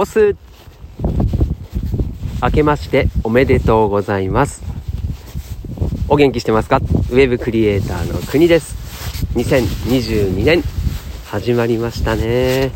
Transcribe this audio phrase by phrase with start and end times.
[0.00, 0.36] オス
[2.40, 4.62] 明けましておめでとうございます。
[6.08, 6.76] お元気してますか？
[6.76, 8.76] ウェブクリエイターの国です。
[9.34, 10.62] 2022年
[11.26, 12.70] 始まりましたね。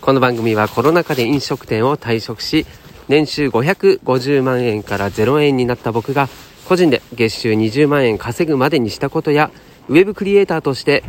[0.00, 2.64] この番組はコロナ禍で飲食店を退職し
[3.08, 6.30] 年収550万円から0円になった僕が
[6.66, 9.50] 個人で月収20万円稼ぐまでにしたことや
[9.90, 11.04] ウェブクリエイターとして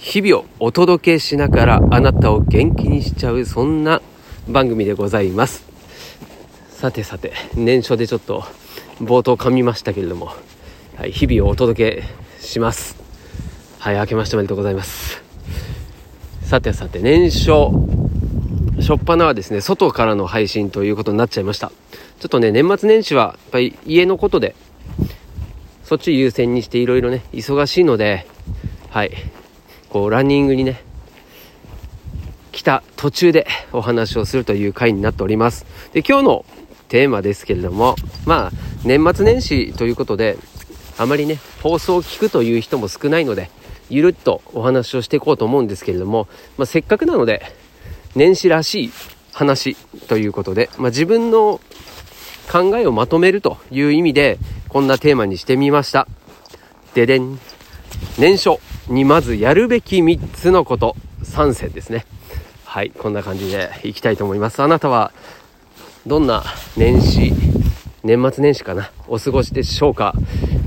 [0.00, 4.00] 日々をお届けしながらあなたを元気にしちゃうそんな
[4.48, 5.62] 番組でございます。
[6.70, 8.44] さてさて年初でちょっと
[8.98, 10.32] 冒頭噛みましたけれども、
[10.96, 12.96] はい、日々をお届けします。
[13.78, 15.22] はい明けましておめでとうございます。
[16.44, 17.50] さてさて年初
[18.78, 21.70] 初っ端はですね外からの配信ということになっちゃいました。
[22.20, 24.54] ちょっとね年末年始はやっぱり家のことで
[25.84, 28.26] そっち優先にしていろいろね忙しいので
[28.88, 29.12] はい。
[29.90, 30.82] こうランニングにね
[32.52, 35.66] 来た途中でお話をするという回になっております。
[35.92, 36.44] で今日の
[36.88, 38.50] テーマですけれどもまあ
[38.84, 40.36] 年末年始ということで
[40.98, 43.50] あまりね放送を聞くという人も少ないので
[43.88, 47.42] ゆるっとお話をしていこうと思うんですけれども、まあ、せっかくなので
[48.14, 48.92] 年始らしい
[49.32, 49.76] 話
[50.08, 51.60] ということで、まあ、自分の
[52.50, 54.38] 考えをまとめるという意味で
[54.68, 56.06] こんなテーマにしてみました。
[56.94, 57.38] ででん。
[58.18, 58.58] 年初
[58.88, 60.96] にまずやるべき3つのこと。
[61.24, 62.06] 3選ですね。
[62.64, 64.62] はいこんな感じでいきたいと思います。
[64.62, 65.12] あなたは
[66.06, 66.44] どんな
[66.76, 67.32] 年始
[68.02, 70.14] 年末年始かなお過ごしでしょうか。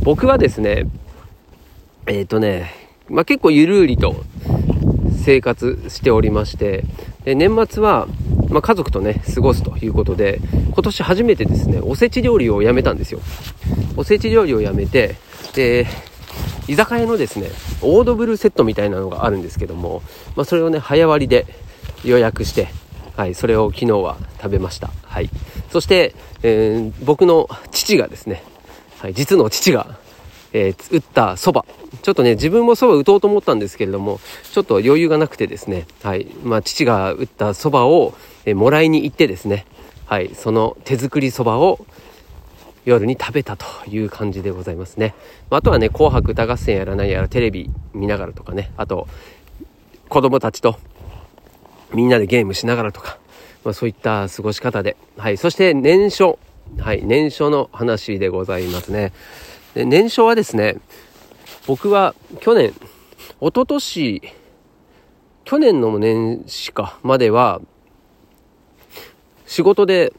[0.03, 0.85] 僕はですね
[2.05, 2.73] えっ、ー、とね、
[3.07, 4.23] まあ、結構ゆるりと
[5.23, 6.83] 生活しておりまして
[7.23, 8.07] で年末は、
[8.49, 10.39] まあ、家族とね過ごすということで
[10.73, 13.21] 今年初めてですねおせち料理をやめたんですよ。
[13.95, 15.15] おせち料理をやめて
[15.53, 15.87] で
[16.67, 17.49] 居酒屋のですね
[17.81, 20.01] オードブルセットみたいなのがあるんですけども、
[20.35, 21.45] まあ、それをね早割りで
[22.03, 22.67] 予約して
[23.15, 24.89] はい、それを昨日は食べました。
[25.03, 25.29] はい。
[25.71, 28.43] そして、えー、僕の父がですね、
[28.97, 29.99] はい、実の父が、
[30.51, 31.65] えー、打ったそば。
[32.01, 34.19] ちょっとね、自分もそば打とうと思ったんですけれども、
[34.51, 36.25] ちょっと余裕がなくてですね、はい。
[36.43, 39.67] まあ、父が打ったそばを、えー、もらいに行ってですね、
[40.07, 40.33] はい。
[40.33, 41.85] その手作りそばを
[42.85, 45.13] 夜に食べたという感じでございますね。
[45.49, 49.07] あとはね、紅白歌合戦やらないやらテレビ見ながらとかね、あと、
[50.09, 50.77] 子供たちと
[51.93, 53.17] みんなでゲームしながらとか、
[53.63, 54.97] まあ、そういった過ごし方で。
[55.17, 55.37] はい。
[55.37, 56.37] そして年初。
[56.79, 57.03] はい。
[57.03, 59.13] 年初の話でございますね。
[59.73, 60.77] で年初はですね、
[61.67, 62.73] 僕は去年、
[63.39, 64.21] 一昨年
[65.45, 67.61] 去年の年始か、までは、
[69.45, 70.13] 仕事で、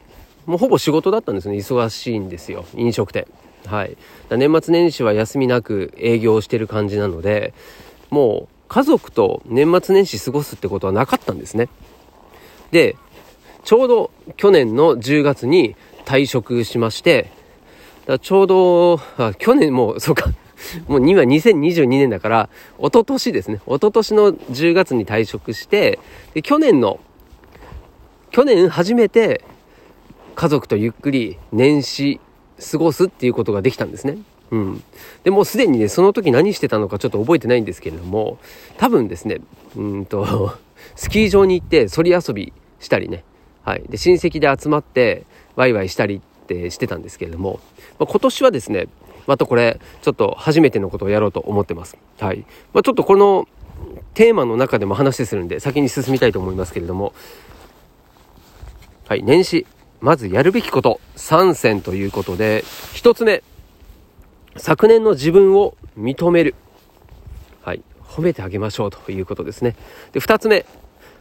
[0.47, 1.57] もうほぼ仕事だったんですね。
[1.57, 2.65] 忙しいんですよ。
[2.75, 3.27] 飲食店。
[3.67, 3.97] はい。
[4.31, 7.55] 年末年始は休みなく営業してる感じなので、
[8.11, 11.69] もう家族と年末年始過ごすってことはなかったんですね。
[12.71, 12.97] で、
[13.63, 17.31] ちょうど去年の10月に退職しまして、
[18.07, 20.31] だちょうど、あ、去年もう、そうか、
[20.87, 23.61] もう今2022年だから、一昨年ですね。
[23.67, 25.99] 一昨年の10月に退職して、
[26.35, 27.01] で、去年の、
[28.31, 29.43] 去年初めて
[30.35, 32.21] 家族とゆっくり年始
[32.71, 34.19] 過ごすっていうことができたんですね。
[34.51, 34.85] うん。
[35.25, 38.39] でもうすでにね、その時何してたのかちょっと覚えてないんですけれども、
[38.79, 39.41] 多分ですね、
[39.77, 40.53] うんと、
[40.97, 43.25] スキー場に行ってそり遊びしたりね、
[43.63, 43.83] はい。
[43.89, 45.25] で、親戚で集まって
[45.57, 47.61] ワイワイしたりってしてたんですけれども、
[47.99, 48.87] まあ、今年はですね、
[49.27, 51.97] またこれ、ちょっと初めてのことをやろうと思ってます。
[52.21, 52.45] はい。
[52.73, 53.49] まあ、ちょっとこの
[54.13, 57.15] テーマの中でも話するんで、先に進みたいと思いますけれども、
[59.09, 59.23] はい。
[59.23, 59.67] 年始、
[60.05, 63.43] まずやるべきこと3選ということで、1つ目、
[64.55, 66.55] 昨年の自分を認める。
[67.63, 67.83] はい。
[68.03, 69.77] 褒めてあげましょうということですね。
[70.13, 70.67] で、2つ目、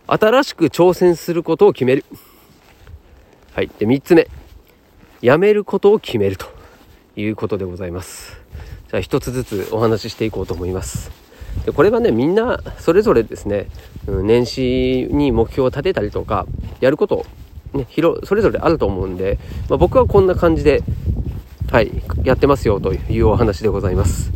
[0.05, 2.03] 新しく挑戦することを決める。
[3.53, 3.71] はい。
[3.79, 4.27] で、3つ目、
[5.21, 6.47] やめることを決めると
[7.15, 8.37] いうことでございます。
[8.89, 11.09] じゃあ1つずつお話ししていこうと思います。
[11.65, 13.67] でこれはね、みんなそれぞれですね、
[14.07, 16.45] うん、年始に目標を立てたりとか、
[16.81, 17.25] やること
[17.73, 19.39] ね、広、それぞれあると思うんで、
[19.69, 20.83] まあ、僕はこんな感じで
[21.71, 24.31] はい、やってますよというお話でございます。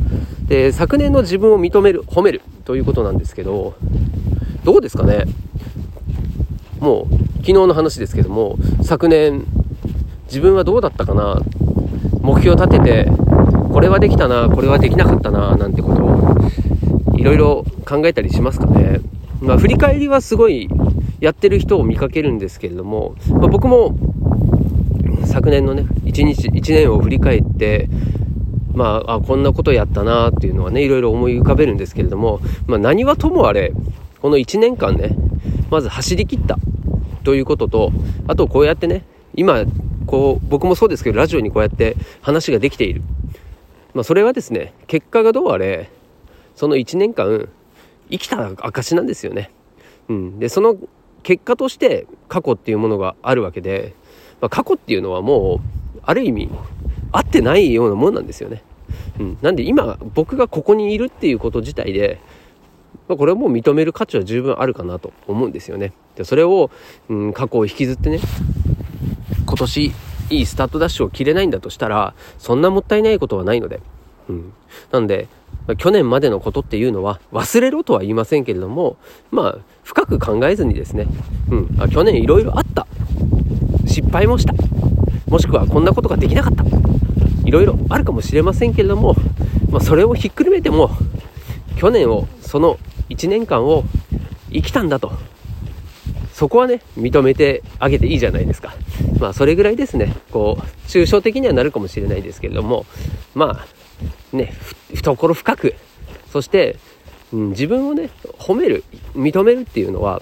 [0.47, 3.75] で、昨年の自分を認める、褒めるということなんですけど、
[4.63, 5.25] どうですかね？
[6.79, 9.45] もう、昨日の話ですけども、昨年、
[10.25, 11.39] 自分はどうだったかな？
[12.21, 13.11] 目標を立てて、
[13.71, 16.35] これはできたな、これはできなかったな、なんてことを、
[17.15, 18.99] いろいろ考えたりしますかね？
[19.41, 20.67] まあ、振り返りはすごい
[21.19, 23.95] やってる人を見かけるんですけれども、まあ、僕も
[25.25, 27.89] 昨年のね、1日、1年を振り返って、
[28.73, 33.73] まあ、あ、こんなことやったなっていうのはね、いろいろ思い浮かべるんですけれども、まあ、何はともあれ、
[34.21, 35.15] この1年間ね、
[35.71, 36.57] まず走り切った
[37.23, 37.91] ということと、
[38.27, 39.03] あとこうやってね、
[39.35, 39.65] 今、
[40.05, 43.01] こう、僕もそうですけど、ラジオにこうやって話ができている。
[43.93, 45.89] まあ、それはですね、結果がどうあれ、
[46.55, 47.49] その1年間、
[48.09, 49.51] 生きた証なんですよね。
[50.07, 50.39] うん。
[50.39, 50.77] で、その
[51.27, 53.93] 結果として過去っていうものがあるわけで、
[54.39, 55.59] まあ、過去っていうのはも
[55.95, 56.49] う、ある意味、
[57.11, 58.63] 合ってないようなもんなんですよね。
[59.19, 59.37] うん。
[59.41, 62.21] なんで今、僕がここにいるっていうこと自体で、
[63.09, 65.91] まあ、これはもう認める価値は十分あるかなと思うんですよね。
[66.15, 66.71] で、それを、
[67.09, 68.21] うん、過去を引きずってね、
[69.45, 69.91] 今年
[70.29, 73.81] いいスタートダッシュを切れないんだとしたら、そんなもったいないことはないので。
[74.29, 74.53] うん。
[74.93, 75.27] なんで、
[75.75, 78.97] 去年までのことっていうのは忘れろとは言いませんけれども、
[79.31, 81.07] まあ、深く考えずにですね、
[81.49, 82.87] うん、あ去年いろいろあった。
[83.85, 84.53] 失敗もした。
[85.27, 86.63] もしくはこんなことができなかった。
[87.45, 89.15] いろいろあるかもしれませんけれども、
[89.71, 90.91] まあ、それをひっくるめても、
[91.77, 92.77] 去年を、その
[93.09, 93.83] 1年間を
[94.51, 95.11] 生きたんだと。
[96.33, 98.75] そこはね、認めてあげていいじゃないですか。
[99.19, 102.85] まあ、それぐらいですね、こう、抽象的にはなるかもしれないですけれども、
[103.33, 103.76] まあ、
[104.33, 104.53] ね、
[104.93, 105.75] 懐深く、
[106.31, 106.77] そして、
[107.33, 108.83] うん、自分をね、褒める、
[109.15, 110.21] 認めるっていうのは、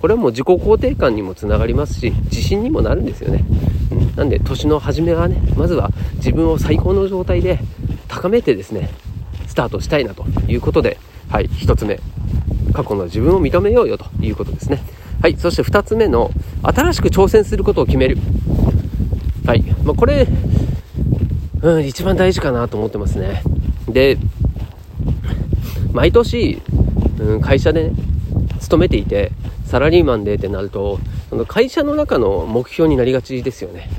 [0.00, 3.44] これはもう自己肯定感にもつながりますし、自信にもなるんですよね。
[3.90, 7.58] うん、なんで、年の初めはね、まずは自分を最高の状態で
[8.08, 8.90] 高めてですね、
[9.46, 10.98] スタートしたいなということで、
[11.30, 11.98] はい、1つ目、
[12.72, 14.82] 過去の自分を認めようよということですね。
[15.22, 16.30] はい、そして2つ目の、
[16.62, 18.18] 新しく挑戦することを決める。
[19.46, 20.26] はい、まあ、これ、
[21.66, 23.42] うん、一番大事かなと思ってますね。
[23.88, 24.18] で、
[25.92, 26.62] 毎年、
[27.18, 27.96] うん、会社でね、
[28.60, 29.32] 勤めていて、
[29.64, 33.90] サラリーマンでってなると、その会社の中の目標になりがちですよね。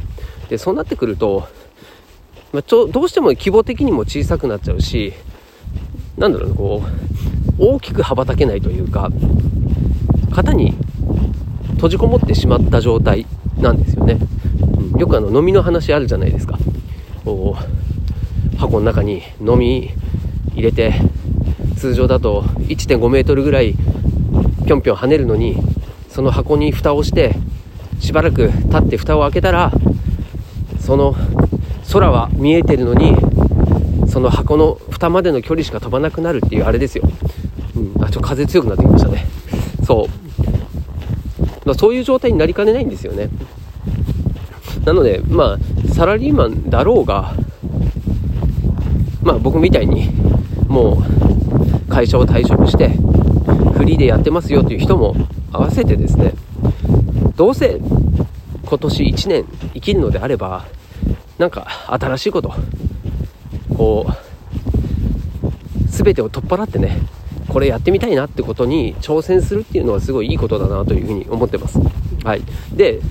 [0.48, 1.50] で、そうなってくると、
[2.54, 5.12] まあ、ちょどうしても規模的にも小さくなっちゃうし、
[6.18, 6.84] なんだろう、こ
[7.60, 9.12] う、大きく羽ばたけないというか、
[10.32, 10.74] 型に
[11.76, 13.26] 閉じこもってしまった状態
[13.58, 14.20] なんですよね、
[14.94, 16.58] うん、よくあの飲みの話あるじゃないですか
[17.28, 17.58] こ
[18.56, 19.92] う箱の中に飲み
[20.54, 20.94] 入れて
[21.78, 23.76] 通常だと1.5メートルぐらい
[24.66, 25.58] ぴょんぴょん跳ねるのに
[26.10, 27.36] その箱に蓋をして
[28.00, 29.74] しばらく経って蓋を開けたら
[30.80, 31.18] その
[31.92, 33.18] 空は見えてるのに
[34.10, 37.04] その箱の蓋までの距離しか飛ばなくなるっていうあれですよ、
[37.76, 39.26] うん、あちょっと風強くなってきましたね。
[39.86, 40.08] そ
[41.66, 43.30] う、そういう状態になりかねないんですよね。
[44.88, 47.34] なので、まあ、サラリーマンだろうが、
[49.22, 50.10] まあ、僕みたいに、
[50.70, 51.04] も
[51.90, 52.88] う、会社を退職して、
[53.76, 55.14] フリーでやってますよという人も
[55.52, 56.34] 合わせてですね、
[57.36, 57.82] どうせ
[58.66, 60.66] 今年1年生きるのであれば、
[61.38, 62.54] なんか新しいこと、
[63.76, 64.14] こう、
[65.90, 66.98] 全てを取っ払ってね、
[67.50, 71.78] これやってみたいなってことに挑戦するっていうのはすごいいいことだなというふうに思ってます。
[72.24, 72.42] はい。
[72.72, 73.02] で、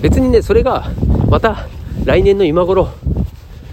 [0.00, 0.90] 別にね、それが
[1.28, 1.68] また
[2.04, 2.88] 来年の今頃、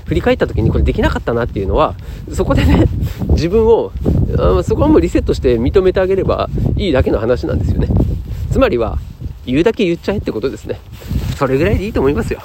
[0.05, 1.95] 振り返った時にこれできなかったなっていうのは、
[2.31, 2.85] そこでね、
[3.29, 3.91] 自分を、
[4.63, 7.87] そこはもうリセットして認めてあげればいいだけの話なんですよね。
[8.51, 8.97] つまりは、
[9.45, 10.79] 言うだけ言っちゃえってことですね。
[11.37, 12.39] それぐらいでいいと思いますよ。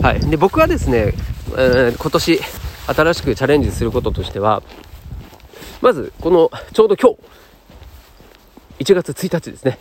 [0.00, 0.20] はい。
[0.20, 1.14] で、僕はですね、
[1.56, 2.40] えー、今年
[2.86, 4.62] 新しくチャレンジすることとしては、
[5.80, 7.10] まず、この、ちょうど今
[8.78, 9.78] 日、1月1日ですね。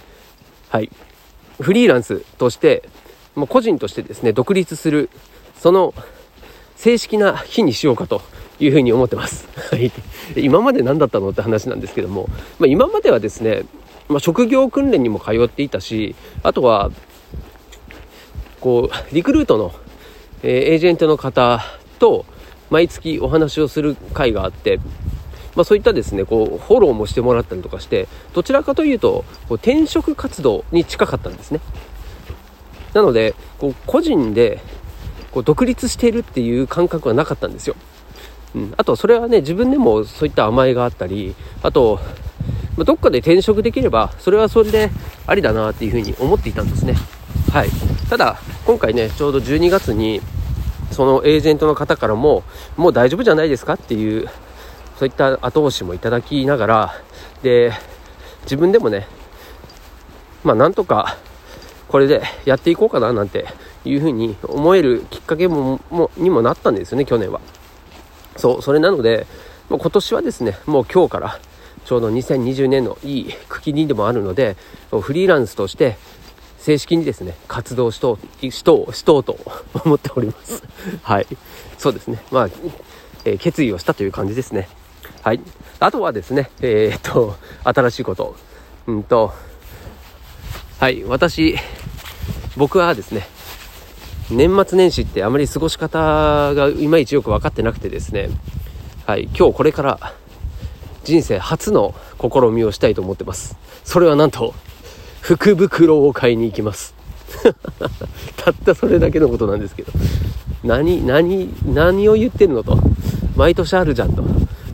[0.70, 0.90] はい。
[1.60, 2.84] フリーランスとして、
[3.36, 5.10] もう個人としてですね、独立する、
[5.58, 5.94] その、
[6.76, 8.22] 正式な日にしようかと
[8.60, 9.48] いうふうに思ってます。
[9.72, 9.92] はい。
[10.36, 13.64] 今まで何だったのって話なんですけども、まあ、今まではですね、
[14.10, 16.92] まあ、職業訓練にも通っていたし、あとは、
[18.60, 19.74] こう、リクルートの、
[20.44, 21.64] えー、エージェントの方
[22.00, 22.26] と
[22.72, 24.80] 毎月お話をする会があって、
[25.56, 31.60] まあ、そういったですねこうフォローもしてもらったりとかしてどちらかというとこう転職活動に近かったんですね
[32.94, 34.60] なのでこう個人で
[35.32, 37.76] こう独立しているっていう感覚はなかったんですよ、
[38.56, 42.00] うん、あとそれはね自分でもそういった甘えがあったりあと、
[42.78, 44.90] ま、どっかで転職できればそれはそれで
[45.26, 46.96] ありだなっていうふうに思っていたんですね。
[47.52, 47.70] はい。
[48.10, 50.22] ただ今回ねちょうど12月に
[50.92, 52.44] そのエージェントの方からも
[52.76, 54.30] もう大丈夫じゃないですかっていう
[55.02, 56.94] そういった後押しもいただきながら、
[57.42, 57.74] で、
[58.44, 59.08] 自分でもね、
[60.44, 61.18] まあなんとか
[61.92, 63.46] これでやっていこうかななんて
[63.84, 67.42] いうふうに思えるきっかけももにもなったんですよね、去年は。
[68.38, 69.28] そう、それなので、
[69.68, 71.40] もう今年はですね、もう今日から
[71.84, 74.56] ちょうど2020年のいい区切りでもあるので、
[75.02, 75.98] フリーランスとして
[76.60, 79.38] 正式にですね、活動しとう、しとう、しとうと
[79.84, 80.64] 思っております。
[81.04, 81.28] はい。
[81.78, 82.24] そうですね。
[82.32, 82.50] まあ、
[83.26, 84.70] えー、決意をしたという感じですね。
[85.24, 85.42] はい。
[85.82, 88.36] あとはですね、えー、っと、新しいこと。
[88.88, 89.34] うんと、
[90.82, 91.58] はい、私、
[92.58, 93.28] 僕はですね
[94.32, 98.32] 年末年始ってあまり過ごし方がいまいちよく分かってなくてですね
[99.06, 100.14] はい今日これから
[101.04, 103.58] 人生初の試みをしたいと思ってます。
[103.84, 104.56] それはなんと
[105.22, 106.96] 福袋を買いに行きます。
[108.38, 109.92] たったそれだけのことなんですけど。
[110.64, 112.80] 何何何を言ってるのと。
[113.36, 114.24] 毎年あるじゃんと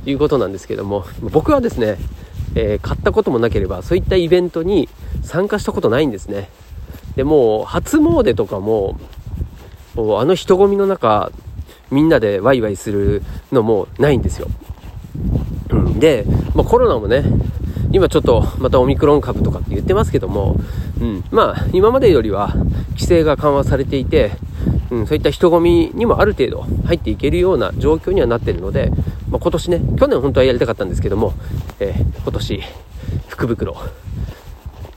[0.05, 1.97] いうことなんですけども僕はですね、
[2.59, 4.89] えー、買ったこともなければそういったイベントに
[5.21, 6.49] 参加したことないんですね。
[7.15, 8.97] でもう初詣とかも
[9.95, 11.31] あの人混みの中
[11.91, 14.47] みんなでワイワイするのもないんですよ、
[15.69, 17.23] うん、で、まあ、コロナもね
[17.91, 20.57] 今ちょっとまたオミクロン株とかって言ってますけども、
[20.99, 22.53] うん、まあ今までよりは
[22.91, 24.31] 規制が緩和されていて、
[24.89, 28.91] うん、そういった人混みにもある程度入っていけるような状況にはなってるので、
[29.29, 31.33] まあ、今年ね去年本当はやりたかったんですけども、
[31.79, 32.63] えー、今年
[33.27, 33.75] 福袋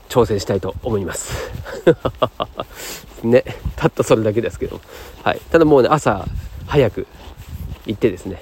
[0.09, 1.51] 挑戦したいと思います。
[3.23, 3.43] ね
[3.75, 4.81] たったそれだけですけど。
[5.23, 5.39] はい。
[5.51, 6.27] ただもうね朝
[6.67, 7.07] 早く
[7.85, 8.41] 行ってですね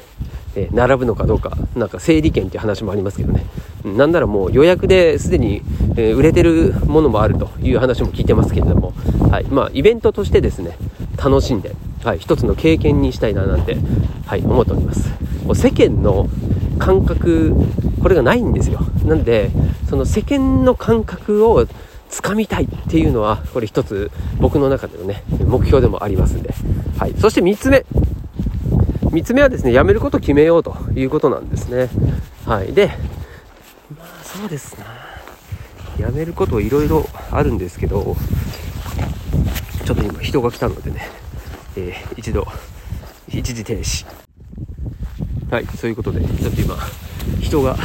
[0.55, 3.45] えー、並ぶのかどうかなんか整理券っていう話もありますけどね。
[3.83, 5.61] なんならもう予約ですでに、
[5.95, 8.93] えー、売れてるものもあるという話も聞いてますけれども、
[9.29, 9.45] はい。
[9.45, 10.75] まあ、イベントとしてですね
[11.23, 13.77] 楽しんで、はい、一つの経験にしたいななんて、
[14.25, 15.09] はい、思っております
[15.55, 16.29] 世間の
[16.77, 17.53] 感覚
[18.01, 19.51] これがないんですよなんで
[19.89, 21.67] その世間の感覚を
[22.09, 26.53] つかみたいっていうのはこれ一つ僕の中でのね目標でもありますんで、
[26.97, 27.85] はい、そして3つ目
[29.09, 31.89] 3つ目はですね、やめることを決めようということなんですね。
[32.45, 32.73] はい。
[32.73, 32.91] で、
[33.97, 34.85] まあそうですな。
[35.99, 38.15] やめることいろいろあるんですけど、
[39.89, 41.01] ちょっと今人が来たのでね、
[41.75, 42.45] えー、一度、
[43.27, 44.05] 一時停止。
[45.49, 46.77] はい、そういうことで、ちょっと今、
[47.41, 47.75] 人が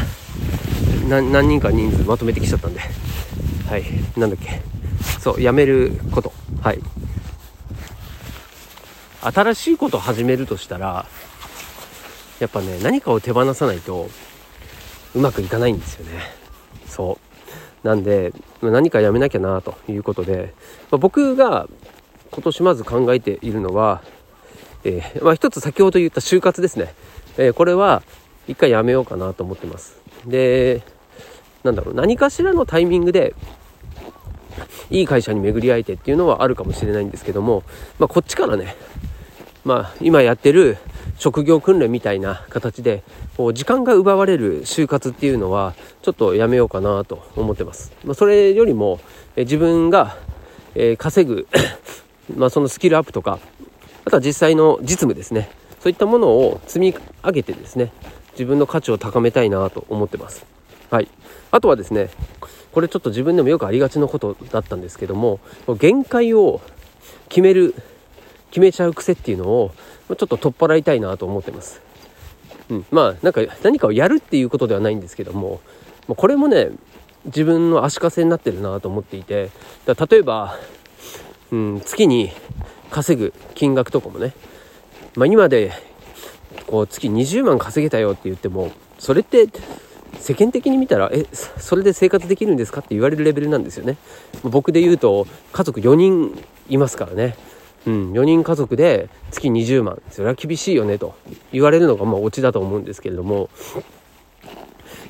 [1.09, 2.81] 何人か人数まとめてきちゃったんで、
[3.71, 3.85] はい、
[4.19, 4.61] なんだっけ、
[5.19, 6.31] そう、やめること。
[6.61, 6.81] はい。
[9.23, 11.07] 新しいことを始めるとしたら
[12.39, 14.11] やっぱね何かを手放さないと
[15.15, 16.21] うまくいかないんですよね
[16.87, 17.19] そ
[17.83, 20.53] うなんで何かやめなきゃなということで、
[20.91, 21.67] まあ、僕が
[22.35, 24.03] 今年まず考えているのは、
[24.83, 26.93] えー、まあ、一つ先ほど言った就活ですね、
[27.39, 28.03] えー、これは
[28.49, 30.83] 一回やめようかなと思ってますで
[31.63, 33.35] なんだろう何かしらのタイミングで
[34.91, 37.63] いい会社に巡り合えてっていうのはあるかもしれないんですけども、
[37.99, 38.75] まあ、こっちからね
[39.65, 40.77] まあ、今やってる
[41.17, 43.03] 職業訓練みたいな形で
[43.37, 47.93] こう時間が奪われる就活っていうのはちょっとやめようかなと思ってます。
[48.05, 49.01] まあ、それよりも
[49.37, 50.17] え自分が、
[50.75, 51.49] えー、稼ぐ
[52.35, 53.39] まあそのスキルアップとか
[54.05, 55.51] あとは実際の実務ですね
[55.81, 57.93] そういったものを積み上げてですね
[58.33, 60.45] 自分の価値を高めたいなと思ってます。
[60.91, 61.09] はい、
[61.51, 62.11] あとはですね
[62.73, 65.41] これちょっと自分でもよくありがちなことだったんですけども
[65.79, 66.61] 限界を
[67.29, 67.75] 決める
[68.51, 69.75] 決めちゃう癖っていうのを
[70.09, 71.81] ちょっと取っ払いたいなと思ってます。
[72.71, 75.61] うん、まあなんか何かをやるっていうことではないんですけども
[76.07, 76.71] これもね
[77.27, 79.51] 自分の足かせになってるなと思っていて
[79.87, 80.59] 例えば、
[81.55, 82.33] うん、月に
[82.91, 84.33] 稼ぐ金額とかもね、
[85.15, 85.71] まあ、今で
[86.67, 89.47] こう月20万稼げたよって言ってもそれって
[90.19, 93.99] 世間的に見たらえそれで生活できるんですかって言われるレベルなんですよね。
[94.43, 96.37] 僕で言うと家族4人
[96.69, 97.37] いますからね。
[97.87, 101.15] うん、4人家族で月20万それは厳しいよねと
[101.53, 103.51] 言われるのがまあオチだと思うんですけれども、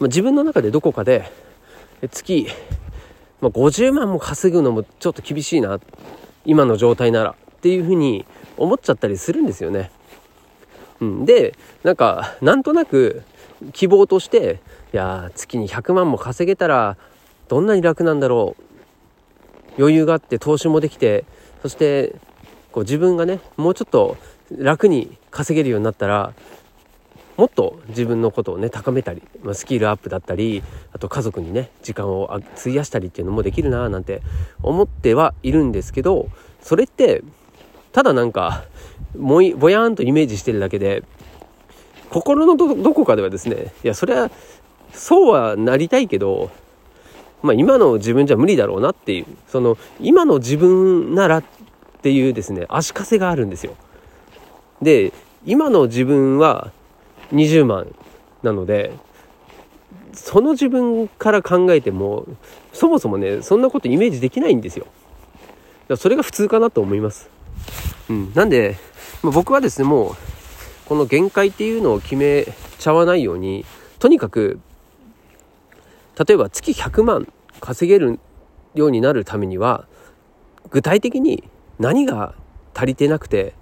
[0.00, 1.30] まあ、自分の中でどこかで
[2.10, 2.48] 月、
[3.40, 5.78] まあ、50万も稼ぐのもちょっと厳しいな。
[6.44, 8.24] 今の状態ならっていうふうに
[8.56, 9.90] 思っちゃったりするんですよね。
[11.00, 13.22] うん、でなんかなんとなく
[13.72, 14.60] 希望として
[14.92, 16.96] いや月に100万も稼げたら
[17.48, 18.62] どんなに楽なんだろう
[19.78, 21.24] 余裕があって投資もできて
[21.62, 22.14] そして
[22.70, 24.16] こう自分がねもうちょっと
[24.56, 26.32] 楽に稼げるようになったら
[27.36, 30.62] もっと自分のことをね高めたり、まあ、スキルアップだったり
[30.92, 34.22] あと家族にね時間を費やしたりっていうのもできるななんて
[34.62, 36.28] 思ってはいるんですけど
[36.62, 37.22] それって
[37.92, 38.64] ただなんか
[39.18, 41.02] もいぼやーんとイメージしてるだけで
[42.10, 44.30] 心のどこかではですねいやそれは
[44.92, 46.50] そうはなりたいけど
[47.42, 51.44] まあ今の自分じゃ無理だろうなっていうその今の自分ならっ
[52.02, 53.74] ていうですね足かせがあるんですよ。
[54.80, 55.12] で
[55.44, 56.72] 今の自分は
[57.32, 57.94] 20万
[58.42, 58.92] なので
[60.12, 62.26] その自分から考えても
[62.72, 64.86] そもそもねそんなことイメージできないんですよ。
[65.96, 67.28] それが普通かなと思います。
[68.08, 68.32] うん。
[68.34, 68.76] なんで、
[69.22, 70.14] まあ、僕はですねもう
[70.86, 72.46] この限界っていうのを決め
[72.78, 73.64] ちゃわないように
[73.98, 74.60] とにかく
[76.26, 78.20] 例えば月100万稼げる
[78.74, 79.86] ようになるためには
[80.70, 81.44] 具体的に
[81.78, 82.34] 何が
[82.74, 83.54] 足りてなくて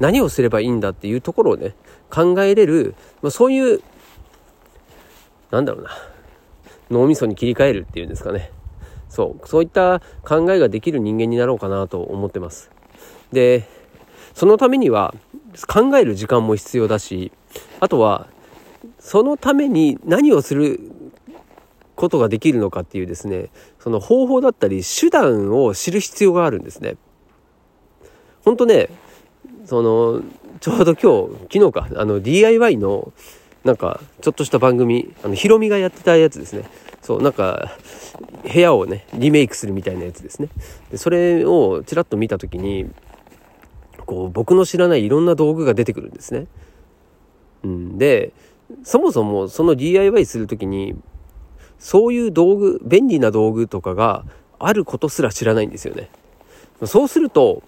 [0.00, 1.74] 何をすればいいんだっていうところをね
[2.10, 3.82] 考えれる、まあ、そういう
[5.50, 5.90] なんだろうな
[6.90, 8.50] 脳みそに切り替えるっていうんですかね
[9.08, 12.70] そうそういった考えができる人間になろうかなと思ってます
[13.32, 13.68] で
[14.34, 15.14] そのためには
[15.68, 17.32] 考える時間も必要だし
[17.80, 18.28] あとは
[18.98, 20.80] そのために何をする
[21.96, 26.96] ことができるのかっていうですねその方法だったり手段を知る必要があるんですね。
[28.44, 28.88] ほんとね
[29.70, 30.20] その
[30.58, 33.12] ちょうど今日昨日かあの DIY の
[33.62, 36.68] なんかちょっとした番組あのヒロミがやってたやつですね。
[37.00, 37.70] そうなんか
[38.52, 40.48] 部屋をねリメイクするみたいなやつですね。
[40.90, 42.90] でそれをちらっと見た時に
[44.06, 46.48] こう僕の知らないいろんな道具が出てくるんですね、
[47.62, 48.32] うん、で
[48.82, 50.96] そもそもその DIY する時に
[51.78, 54.24] そういう道具便利な道具とかが
[54.58, 56.10] あることすら知らないんですよね。
[56.86, 57.62] そうすると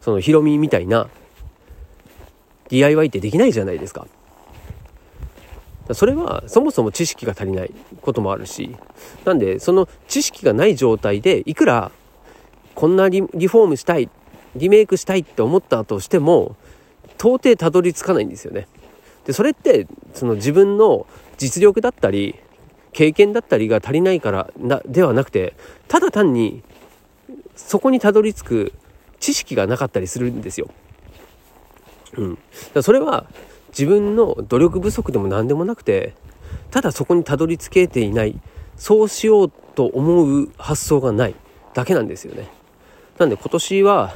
[0.00, 1.06] そのヒロミみたいな
[2.68, 4.06] DIY ってできないじゃないですか
[5.92, 8.74] それはそもそも知識が足りないこともあるし
[9.24, 11.92] なんでその知識がない状態でいくら
[12.74, 14.08] こんなリフォームしたい
[14.56, 16.56] リメイクしたいって思ったとしても
[17.18, 18.66] 到底たどり着かないんですよね
[19.26, 21.06] でそれってその自分の
[21.36, 22.36] 実力だったり
[22.92, 25.54] 経験だったりが足りないからなではなくて
[25.88, 26.62] ただ単に
[27.56, 28.72] そこにたどり着く
[29.20, 30.68] 知識がなかったりするんですよ。
[32.16, 32.38] うん、
[32.72, 33.26] だそれは
[33.68, 36.14] 自分の努力不足でも何でもなくて
[36.70, 38.40] ただそこにたどり着けていない
[38.76, 41.34] そうしようと思う発想がない
[41.74, 42.48] だけなんですよね。
[43.18, 44.14] なんで今年は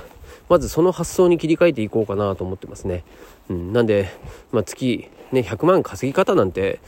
[0.49, 3.05] まずその発想に切り替えていこうかなと思ってますね。
[3.49, 4.09] うん、なんで、
[4.53, 6.81] まあ、月、ね、100万稼ぎ方なんて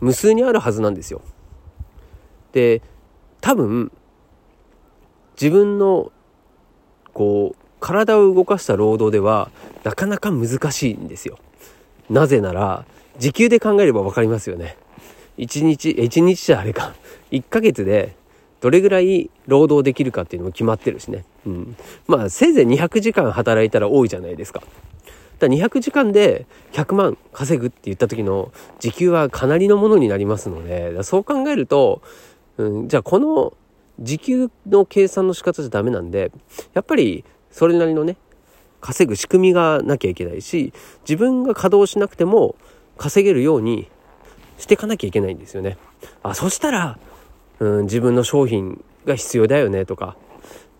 [0.00, 1.22] 無数にあるはずなんですよ。
[2.52, 2.82] で
[3.40, 3.90] 多分
[5.40, 6.12] 自分の
[7.12, 9.50] こう体を動かした労働では
[9.82, 11.38] なかなか難しいんですよ。
[12.08, 12.86] なぜなら
[13.18, 14.78] 時給で考えれば分かりますよね。
[15.36, 16.94] 1日1日じゃあれか
[17.30, 18.16] 1ヶ月で
[18.62, 21.26] どれぐらい労働できるかっていうのも決まってるしね。
[21.44, 21.76] うん。
[22.06, 24.60] まあ、せいぜい200時間働いたら多いじゃないですか。
[24.60, 24.68] だか
[25.40, 32.00] ら200時間で100万稼ぐって言った時の時給はかなりのものになりますので、そう考えると、
[32.56, 33.52] うん、じゃあこの
[34.00, 36.32] 時給の計算の仕方じゃダメなんで、
[36.72, 38.16] やっぱりそれなりのね、
[38.80, 40.72] 稼ぐ仕組みがなきゃいけないし、
[41.08, 42.56] 自分が稼働しなくても
[42.98, 43.88] 稼げるように
[44.58, 45.78] していかなきゃいけないんですよね。
[46.24, 46.98] あ、そしたら、
[47.60, 50.16] うん、自分の商品が必要だよねとか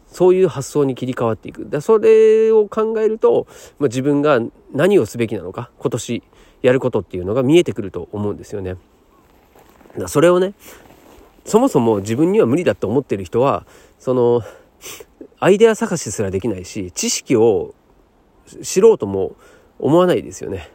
[0.09, 3.47] そういう発想に切り替わっていくだそれを考えると、
[3.79, 4.41] まあ、自分が
[4.73, 6.23] 何をすべきなのか今年
[6.63, 8.77] やることっていうのが見えてくると思うんですよね。
[9.99, 10.55] だそれをね
[11.45, 13.67] そもそも自分には無理だと思ってる人は
[13.99, 14.43] その
[15.45, 17.75] アイデア探しすらできないし知識を
[18.63, 19.37] 知ろうとも
[19.79, 20.71] 思わないですよね。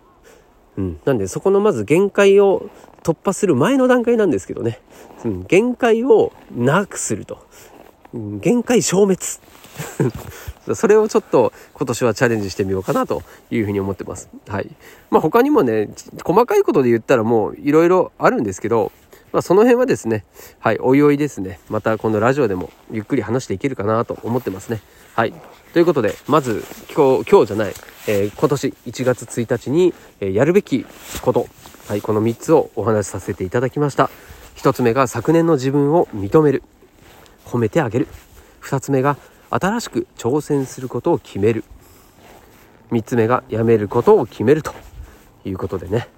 [0.77, 2.69] うん、なんでそこのまず限界を
[3.01, 4.79] 突破する前の段階なんですけどね、
[5.25, 7.47] うん、限界をなくすると、
[8.13, 9.19] うん、限界消滅
[10.75, 14.29] それをちょっと今年はチャレンジしてみようかなというふうに思ってます。
[14.47, 14.69] はい。
[15.09, 15.89] まあ他にもね、
[16.23, 18.91] 細かいことで言ったらもういろいろあるんですけど、
[19.31, 20.25] まあその辺はですね、
[20.59, 24.81] はい、おいおいですね、またこのラジオでもゆっくり話していけるかなと思ってますね。
[25.15, 25.33] はい。
[25.73, 26.63] ということで、まず
[26.95, 27.73] 今日、今日じゃない、
[28.07, 30.85] えー、今年1月1日に、えー、やるべき
[31.21, 31.47] こと、
[31.87, 34.09] はい、この3つをお話しさせていただきました。
[34.55, 36.63] 1つ目が昨年の自分を認める。
[37.45, 38.07] 褒めてあげる。
[38.61, 39.17] 2つ目が
[39.49, 41.63] 新しく挑戦することを決める。
[42.91, 44.73] 3つ目がやめることを決めると
[45.45, 46.09] いうことでね。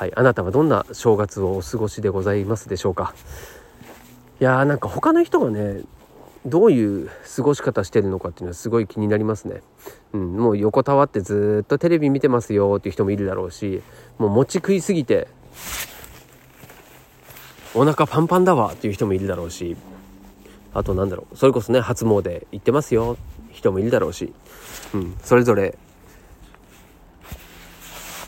[0.00, 3.12] はい、あなたはどんな正月をお過ごしでございますでしょうか？
[4.40, 5.82] いやーなんか他の人がね
[6.46, 9.60] どういう過ごし方してるのかっていうのはすごい気になりますね。
[10.14, 13.82] うん、もう横たわってずっとテレビ見てますよっていう人もいるだろうし、
[14.16, 15.28] もう餅食いすぎて、
[17.74, 19.76] お腹パンパンだわっていう人もいるだろうし、
[20.72, 23.18] あとなんだろう、それこそね、初詣行ってますよ
[23.50, 24.32] 人もいるだろうし、
[24.94, 25.76] うん、それぞれ、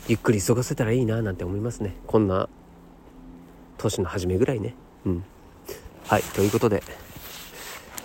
[0.07, 1.95] ゆっくり過ごせたらいいななんて思いますね。
[2.07, 2.49] こんな
[3.77, 4.75] 年の初めぐらいね。
[5.05, 5.23] うん。
[6.07, 6.83] はい、ということで、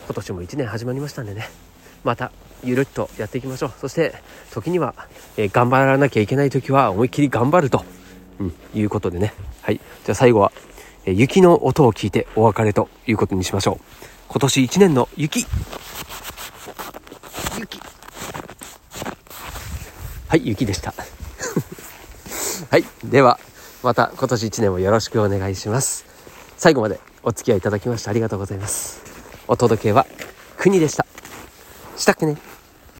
[0.06, 1.48] 今年も1年始まりましたんでね。
[2.04, 2.30] また
[2.62, 3.72] ゆるっとやっていきましょう。
[3.80, 4.14] そして
[4.52, 4.94] 時には、
[5.36, 7.84] えー、頑張らなきゃいけない時は思いっきり頑張ると、
[8.38, 9.34] うん、いうことでね。
[9.62, 9.76] はい。
[9.76, 10.52] じゃあ最後は、
[11.04, 13.84] えー、雪の音を聞いてお別れということにしましょう。
[14.28, 15.46] 今年1年の雪。
[17.58, 17.80] 雪。
[20.28, 20.94] はい雪でした。
[22.70, 22.84] はい。
[23.04, 23.40] では
[23.82, 26.04] また今年1年もよろしくお願いします。
[26.58, 29.00] 最後までお付き合いいただきましてありがとうございます。
[29.46, 30.06] お届けは
[30.58, 31.06] 国でした。
[31.96, 32.47] したっけね？